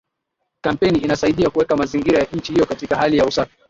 [0.61, 3.57] Kampeni inasaidia kuweka mazingira ya nchi hiyo katika hali ya usafi